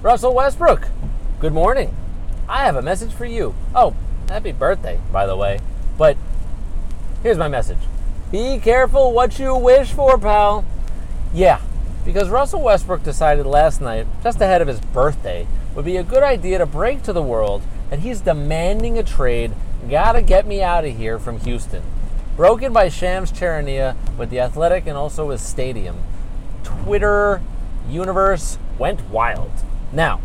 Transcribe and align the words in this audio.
Russell 0.00 0.32
Westbrook, 0.32 0.86
good 1.40 1.52
morning. 1.52 1.92
I 2.48 2.64
have 2.66 2.76
a 2.76 2.82
message 2.82 3.12
for 3.12 3.24
you. 3.24 3.56
Oh, 3.74 3.96
happy 4.28 4.52
birthday, 4.52 5.00
by 5.10 5.26
the 5.26 5.34
way. 5.34 5.58
But 5.96 6.16
here's 7.24 7.36
my 7.36 7.48
message 7.48 7.78
Be 8.30 8.60
careful 8.60 9.12
what 9.12 9.40
you 9.40 9.56
wish 9.56 9.90
for, 9.90 10.16
pal. 10.16 10.64
Yeah, 11.34 11.60
because 12.04 12.28
Russell 12.28 12.62
Westbrook 12.62 13.02
decided 13.02 13.44
last 13.44 13.80
night, 13.80 14.06
just 14.22 14.40
ahead 14.40 14.62
of 14.62 14.68
his 14.68 14.78
birthday, 14.78 15.48
would 15.74 15.84
be 15.84 15.96
a 15.96 16.04
good 16.04 16.22
idea 16.22 16.58
to 16.58 16.66
break 16.66 17.02
to 17.02 17.12
the 17.12 17.20
world 17.20 17.62
that 17.90 17.98
he's 17.98 18.20
demanding 18.20 18.96
a 18.98 19.02
trade. 19.02 19.50
Gotta 19.90 20.22
get 20.22 20.46
me 20.46 20.62
out 20.62 20.84
of 20.84 20.96
here 20.96 21.18
from 21.18 21.40
Houston. 21.40 21.82
Broken 22.36 22.72
by 22.72 22.88
Shams 22.88 23.32
Charania 23.32 23.96
with 24.16 24.30
the 24.30 24.38
Athletic 24.38 24.86
and 24.86 24.96
also 24.96 25.30
his 25.30 25.42
stadium. 25.42 25.96
Twitter 26.62 27.42
universe 27.88 28.58
went 28.78 29.10
wild. 29.10 29.50
Now, 29.92 30.20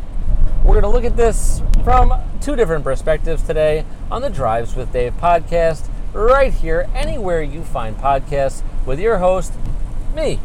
we're 0.66 0.82
going 0.82 0.84
to 0.84 0.90
look 0.90 1.06
at 1.06 1.16
this 1.16 1.62
from 1.86 2.14
two 2.42 2.58
different 2.58 2.84
perspectives 2.84 3.44
today 3.44 3.86
on 4.12 4.22
the 4.22 4.30
Drives 4.30 4.76
with 4.76 4.92
Dave 4.92 5.14
podcast, 5.18 5.88
right 6.12 6.54
here, 6.54 6.90
anywhere 6.94 7.42
you 7.42 7.64
find 7.64 7.98
podcasts, 7.98 8.62
with 8.86 9.00
your 9.00 9.20
host, 9.20 9.54
me, 10.14 10.42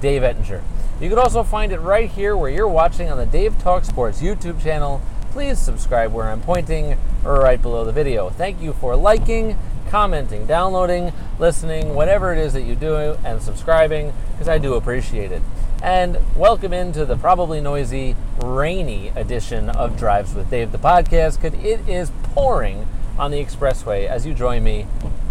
Dave 0.00 0.24
Ettinger. 0.24 0.64
You 1.00 1.08
can 1.08 1.18
also 1.18 1.44
find 1.44 1.70
it 1.70 1.78
right 1.78 2.10
here 2.10 2.36
where 2.36 2.50
you're 2.50 2.66
watching 2.66 3.08
on 3.08 3.16
the 3.16 3.26
Dave 3.26 3.56
Talk 3.62 3.84
Sports 3.84 4.20
YouTube 4.20 4.60
channel. 4.60 5.00
Please 5.30 5.60
subscribe 5.60 6.12
where 6.12 6.28
I'm 6.28 6.40
pointing 6.40 6.98
or 7.24 7.40
right 7.40 7.62
below 7.62 7.84
the 7.84 7.92
video. 7.92 8.28
Thank 8.28 8.60
you 8.60 8.72
for 8.72 8.96
liking, 8.96 9.56
commenting, 9.88 10.46
downloading, 10.46 11.12
listening, 11.38 11.94
whatever 11.94 12.32
it 12.32 12.38
is 12.38 12.54
that 12.54 12.62
you 12.62 12.74
do, 12.74 13.16
and 13.24 13.40
subscribing, 13.40 14.12
because 14.32 14.48
I 14.48 14.58
do 14.58 14.74
appreciate 14.74 15.30
it 15.30 15.42
and 15.82 16.18
welcome 16.34 16.72
into 16.72 17.04
the 17.04 17.16
probably 17.16 17.60
noisy, 17.60 18.16
rainy 18.42 19.08
edition 19.10 19.70
of 19.70 19.96
Drives 19.96 20.34
with 20.34 20.50
Dave, 20.50 20.72
the 20.72 20.78
podcast, 20.78 21.40
because 21.40 21.58
it 21.64 21.88
is 21.88 22.10
pouring 22.22 22.88
on 23.16 23.30
the 23.30 23.44
expressway 23.44 24.06
as 24.06 24.26
you 24.26 24.34
join 24.34 24.64
me 24.64 24.86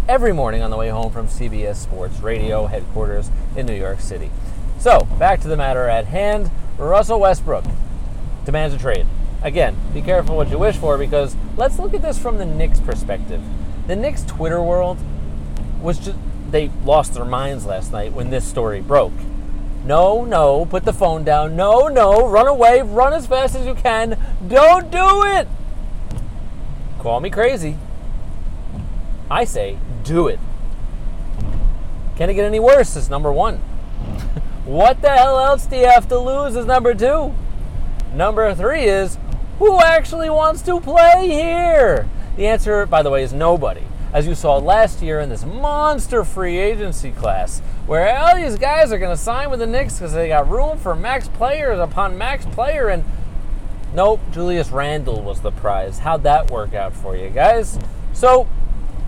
every 0.08 0.32
morning 0.32 0.62
on 0.62 0.70
the 0.70 0.76
way 0.76 0.88
home 0.88 1.12
from 1.12 1.26
CBS 1.26 1.76
Sports 1.76 2.20
Radio 2.20 2.66
headquarters 2.66 3.30
in 3.56 3.66
New 3.66 3.74
York 3.74 4.00
City. 4.00 4.30
So, 4.78 5.06
back 5.18 5.40
to 5.40 5.48
the 5.48 5.56
matter 5.56 5.86
at 5.86 6.06
hand 6.06 6.50
Russell 6.78 7.20
Westbrook 7.20 7.64
demands 8.46 8.74
a 8.74 8.78
trade. 8.78 9.06
Again, 9.42 9.76
be 9.92 10.00
careful 10.00 10.36
what 10.36 10.48
you 10.48 10.58
wish 10.58 10.76
for 10.76 10.96
because 10.96 11.36
let's 11.56 11.78
look 11.78 11.92
at 11.92 12.02
this 12.02 12.18
from 12.18 12.38
the 12.38 12.46
Knicks 12.46 12.80
perspective. 12.80 13.42
The 13.86 13.96
Knicks 13.96 14.24
Twitter 14.24 14.62
world 14.62 14.98
was 15.80 15.98
just, 15.98 16.16
they 16.50 16.70
lost 16.84 17.14
their 17.14 17.24
minds 17.24 17.66
last 17.66 17.92
night 17.92 18.12
when 18.12 18.30
this 18.30 18.46
story 18.46 18.80
broke. 18.80 19.12
No, 19.84 20.24
no, 20.24 20.66
put 20.66 20.84
the 20.84 20.92
phone 20.92 21.24
down. 21.24 21.56
No, 21.56 21.88
no, 21.88 22.26
run 22.26 22.46
away, 22.46 22.82
run 22.82 23.12
as 23.12 23.26
fast 23.26 23.54
as 23.54 23.66
you 23.66 23.74
can. 23.74 24.18
Don't 24.46 24.90
do 24.90 25.24
it. 25.24 25.48
Call 26.98 27.20
me 27.20 27.30
crazy. 27.30 27.76
I 29.30 29.44
say, 29.44 29.78
do 30.04 30.28
it. 30.28 30.38
Can 32.16 32.28
it 32.30 32.34
get 32.34 32.44
any 32.44 32.60
worse? 32.60 32.96
Is 32.96 33.08
number 33.08 33.32
one. 33.32 33.56
what 34.64 35.00
the 35.00 35.10
hell 35.10 35.38
else 35.38 35.66
do 35.66 35.76
you 35.76 35.86
have 35.86 36.08
to 36.08 36.18
lose? 36.18 36.56
Is 36.56 36.66
number 36.66 36.94
two. 36.94 37.34
Number 38.14 38.54
three 38.54 38.84
is, 38.84 39.18
who 39.58 39.80
actually 39.80 40.30
wants 40.30 40.62
to 40.62 40.80
play 40.80 41.28
here? 41.28 42.08
The 42.36 42.46
answer, 42.46 42.86
by 42.86 43.02
the 43.02 43.10
way, 43.10 43.22
is 43.22 43.32
nobody 43.32 43.82
as 44.12 44.26
you 44.26 44.34
saw 44.34 44.56
last 44.56 45.02
year 45.02 45.20
in 45.20 45.28
this 45.28 45.44
monster 45.44 46.24
free 46.24 46.58
agency 46.58 47.10
class, 47.10 47.60
where 47.86 48.16
all 48.16 48.36
these 48.36 48.56
guys 48.56 48.92
are 48.92 48.98
going 48.98 49.14
to 49.14 49.22
sign 49.22 49.50
with 49.50 49.60
the 49.60 49.66
Knicks 49.66 49.94
because 49.94 50.12
they 50.12 50.28
got 50.28 50.48
room 50.48 50.78
for 50.78 50.94
max 50.94 51.28
players 51.28 51.78
upon 51.78 52.16
max 52.16 52.46
player. 52.46 52.88
And 52.88 53.04
nope, 53.94 54.20
Julius 54.32 54.70
Randle 54.70 55.22
was 55.22 55.40
the 55.40 55.52
prize. 55.52 56.00
How'd 56.00 56.22
that 56.22 56.50
work 56.50 56.74
out 56.74 56.94
for 56.94 57.16
you 57.16 57.30
guys? 57.30 57.78
So 58.12 58.48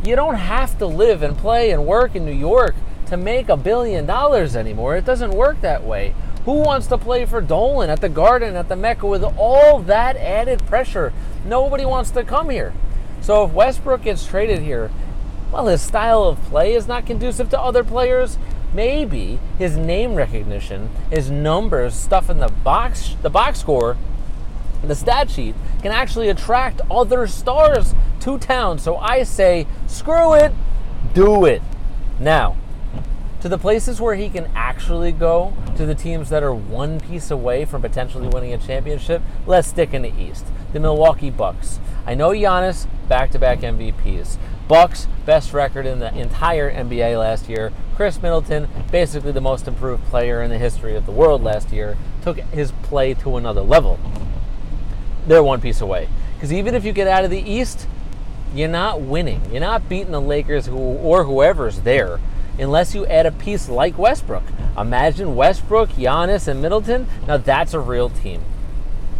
you 0.04 0.16
don't 0.16 0.36
have 0.36 0.78
to 0.78 0.86
live 0.86 1.22
and 1.22 1.36
play 1.36 1.70
and 1.70 1.86
work 1.86 2.14
in 2.14 2.24
New 2.24 2.32
York 2.32 2.74
to 3.06 3.16
make 3.16 3.48
a 3.48 3.56
billion 3.56 4.06
dollars 4.06 4.54
anymore. 4.54 4.96
It 4.96 5.04
doesn't 5.04 5.32
work 5.32 5.60
that 5.62 5.84
way. 5.84 6.14
Who 6.44 6.54
wants 6.54 6.86
to 6.86 6.96
play 6.96 7.26
for 7.26 7.40
Dolan 7.42 7.90
at 7.90 8.00
the 8.00 8.08
Garden 8.08 8.56
at 8.56 8.68
the 8.68 8.76
Mecca 8.76 9.06
with 9.06 9.22
all 9.22 9.80
that 9.80 10.16
added 10.16 10.64
pressure? 10.66 11.12
Nobody 11.44 11.84
wants 11.84 12.10
to 12.12 12.24
come 12.24 12.48
here. 12.48 12.72
So 13.22 13.44
if 13.44 13.52
Westbrook 13.52 14.02
gets 14.02 14.26
traded 14.26 14.60
here, 14.60 14.90
well, 15.52 15.66
his 15.66 15.82
style 15.82 16.24
of 16.24 16.40
play 16.44 16.74
is 16.74 16.86
not 16.86 17.06
conducive 17.06 17.50
to 17.50 17.60
other 17.60 17.84
players. 17.84 18.38
Maybe 18.72 19.40
his 19.58 19.76
name 19.76 20.14
recognition, 20.14 20.90
his 21.10 21.30
numbers, 21.30 21.94
stuff 21.94 22.30
in 22.30 22.38
the 22.38 22.48
box, 22.48 23.16
the 23.22 23.30
box 23.30 23.58
score, 23.58 23.96
the 24.82 24.94
stat 24.94 25.30
sheet 25.30 25.54
can 25.82 25.92
actually 25.92 26.28
attract 26.28 26.80
other 26.90 27.26
stars 27.26 27.94
to 28.20 28.38
town. 28.38 28.78
So 28.78 28.96
I 28.96 29.24
say, 29.24 29.66
screw 29.86 30.34
it, 30.34 30.52
do 31.12 31.44
it. 31.44 31.62
Now, 32.18 32.56
to 33.40 33.48
the 33.48 33.58
places 33.58 34.00
where 34.00 34.14
he 34.14 34.28
can 34.28 34.50
actually 34.54 35.12
go, 35.12 35.54
to 35.76 35.86
the 35.86 35.94
teams 35.94 36.28
that 36.30 36.42
are 36.42 36.54
one 36.54 37.00
piece 37.00 37.30
away 37.30 37.64
from 37.64 37.82
potentially 37.82 38.28
winning 38.28 38.52
a 38.52 38.58
championship, 38.58 39.22
let's 39.46 39.68
stick 39.68 39.94
in 39.94 40.02
the 40.02 40.12
East. 40.16 40.46
The 40.72 40.80
Milwaukee 40.80 41.30
Bucks. 41.30 41.80
I 42.06 42.14
know 42.14 42.30
Giannis, 42.30 42.86
back 43.10 43.32
to 43.32 43.40
back 43.40 43.58
MVPs. 43.58 44.38
Bucks, 44.68 45.08
best 45.26 45.52
record 45.52 45.84
in 45.84 45.98
the 45.98 46.16
entire 46.16 46.72
NBA 46.72 47.18
last 47.18 47.48
year. 47.48 47.72
Khris 47.96 48.22
Middleton, 48.22 48.68
basically 48.92 49.32
the 49.32 49.40
most 49.40 49.66
improved 49.66 50.04
player 50.04 50.40
in 50.40 50.48
the 50.48 50.58
history 50.58 50.94
of 50.94 51.06
the 51.06 51.12
world 51.12 51.42
last 51.42 51.72
year, 51.72 51.98
took 52.22 52.38
his 52.38 52.70
play 52.84 53.12
to 53.14 53.36
another 53.36 53.62
level. 53.62 53.98
They're 55.26 55.42
one 55.42 55.60
piece 55.60 55.80
away. 55.80 56.08
Because 56.34 56.52
even 56.52 56.76
if 56.76 56.84
you 56.84 56.92
get 56.92 57.08
out 57.08 57.24
of 57.24 57.32
the 57.32 57.42
East, 57.42 57.88
you're 58.54 58.68
not 58.68 59.00
winning. 59.00 59.42
You're 59.50 59.60
not 59.60 59.88
beating 59.88 60.12
the 60.12 60.20
Lakers 60.20 60.66
who, 60.66 60.76
or 60.76 61.24
whoever's 61.24 61.80
there 61.80 62.20
unless 62.60 62.94
you 62.94 63.06
add 63.06 63.26
a 63.26 63.32
piece 63.32 63.68
like 63.68 63.98
Westbrook. 63.98 64.44
Imagine 64.78 65.34
Westbrook, 65.34 65.90
Giannis, 65.90 66.46
and 66.46 66.62
Middleton. 66.62 67.08
Now 67.26 67.38
that's 67.38 67.74
a 67.74 67.80
real 67.80 68.08
team. 68.08 68.42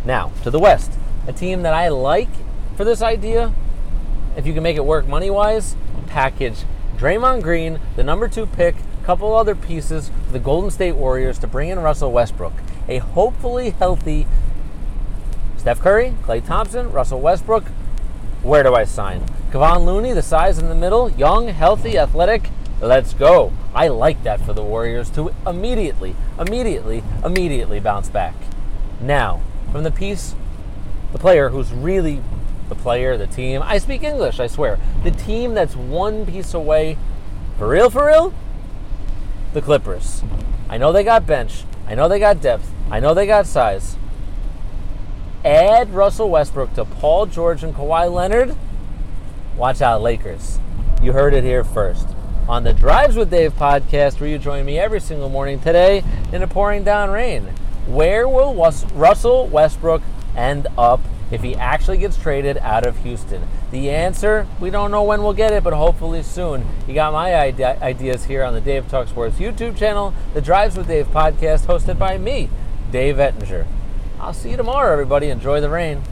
Now, 0.05 0.31
to 0.45 0.51
the 0.53 0.61
West, 0.61 0.93
a 1.27 1.33
team 1.33 1.63
that 1.63 1.75
I 1.75 1.89
like 1.89 2.29
for 2.77 2.85
this 2.85 3.03
idea, 3.03 3.53
if 4.37 4.47
you 4.47 4.55
can 4.55 4.63
make 4.63 4.77
it 4.77 4.85
work 4.85 5.07
money 5.07 5.31
wise, 5.31 5.77
package 6.07 6.65
Draymond 6.97 7.43
Green, 7.43 7.81
the 7.97 8.05
number 8.05 8.29
two 8.29 8.47
pick, 8.47 8.75
couple 9.05 9.35
other 9.35 9.55
pieces 9.55 10.11
for 10.27 10.33
the 10.33 10.39
Golden 10.39 10.71
State 10.71 10.97
Warriors 10.97 11.39
to 11.39 11.47
bring 11.47 11.71
in 11.71 11.79
Russell 11.79 12.13
Westbrook. 12.13 12.53
A 12.89 12.99
hopefully 12.99 13.71
healthy 13.71 14.27
Steph 15.57 15.81
Curry, 15.81 16.15
Klay 16.23 16.45
Thompson, 16.45 16.93
Russell 16.93 17.21
Westbrook. 17.21 17.65
Where 18.43 18.63
do 18.63 18.75
I 18.75 18.85
sign? 18.85 19.25
Kevon 19.51 19.85
Looney, 19.85 20.13
the 20.13 20.23
size 20.23 20.59
in 20.59 20.69
the 20.69 20.75
middle, 20.75 21.11
young, 21.11 21.49
healthy, 21.49 21.99
athletic, 21.99 22.51
Let's 22.83 23.13
go. 23.13 23.53
I 23.75 23.89
like 23.89 24.23
that 24.23 24.41
for 24.41 24.55
the 24.55 24.63
Warriors 24.65 25.11
to 25.11 25.35
immediately, 25.47 26.17
immediately, 26.39 27.03
immediately 27.23 27.79
bounce 27.79 28.09
back. 28.09 28.35
Now, 29.03 29.43
from 29.71 29.85
the 29.85 29.91
piece, 29.91 30.35
the 31.13 31.19
player 31.19 31.51
who's 31.51 31.73
really 31.73 32.23
the 32.71 32.75
player, 32.75 33.19
the 33.19 33.27
team, 33.27 33.61
I 33.63 33.77
speak 33.77 34.03
English, 34.03 34.41
I 34.41 34.47
swear. 34.47 34.79
The 35.05 35.11
team 35.11 35.53
that's 35.53 35.77
one 35.77 36.25
piece 36.25 36.55
away, 36.55 36.97
for 37.59 37.69
real, 37.69 37.91
for 37.91 38.07
real, 38.07 38.33
the 39.53 39.61
Clippers. 39.61 40.23
I 40.71 40.79
know 40.79 40.93
they 40.93 41.05
got 41.05 41.27
bench. 41.27 41.65
I 41.87 41.95
know 41.95 42.09
they 42.09 42.19
got 42.19 42.41
depth. 42.41 42.71
I 42.91 43.01
know 43.01 43.13
they 43.13 43.27
got 43.27 43.47
size. 43.47 43.97
Add 45.45 45.93
Russell 45.93 46.31
Westbrook 46.31 46.73
to 46.75 46.85
Paul 46.85 47.27
George 47.27 47.63
and 47.63 47.75
Kawhi 47.75 48.11
Leonard. 48.11 48.57
Watch 49.57 49.83
out, 49.83 50.01
Lakers. 50.01 50.59
You 51.03 51.13
heard 51.13 51.35
it 51.35 51.45
here 51.45 51.65
first 51.65 52.09
on 52.49 52.65
the 52.65 52.73
Drives 52.73 53.17
with 53.17 53.31
Dave 53.31 53.55
podcast, 53.55 54.21
where 54.21 54.29
you 54.29 54.39
join 54.39 54.65
me 54.65 54.79
every 54.79 55.01
single 55.01 55.29
morning 55.29 55.61
today 55.61 56.03
in 56.33 56.43
a 56.43 56.47
pouring 56.47 56.85
down 56.85 57.11
rain. 57.11 57.45
Where 57.87 58.29
will 58.29 58.55
Russell 58.95 59.47
Westbrook 59.49 60.03
end 60.37 60.67
up 60.77 61.01
if 61.31 61.43
he 61.43 61.55
actually 61.55 61.99
gets 61.99 62.17
traded 62.17 62.59
out 62.59 62.87
of 62.87 62.99
Houston? 63.05 63.47
The 63.71 63.91
answer, 63.91 64.47
we 64.61 64.71
don't 64.71 64.91
know 64.91 65.03
when 65.03 65.23
we'll 65.23 65.33
get 65.33 65.53
it, 65.53 65.63
but 65.63 65.73
hopefully 65.73 66.23
soon. 66.23 66.67
You 66.87 66.95
got 66.95 67.13
my 67.13 67.35
ideas 67.35 68.25
here 68.25 68.45
on 68.45 68.55
the 68.55 68.61
Dave 68.61 68.89
Talk 68.89 69.09
Sports 69.09 69.37
YouTube 69.39 69.77
channel, 69.77 70.15
the 70.35 70.41
Drives 70.41 70.77
with 70.77 70.89
Dave 70.89 71.07
podcast, 71.09 71.67
hosted 71.67 71.99
by 71.99 72.19
me, 72.19 72.49
Dave 72.91 73.19
Ettinger. 73.19 73.67
I'll 74.19 74.35
see 74.35 74.51
you 74.51 74.57
tomorrow, 74.57 74.93
everybody. 74.93 75.29
Enjoy 75.29 75.61
the 75.61 75.71
rain. 75.71 76.03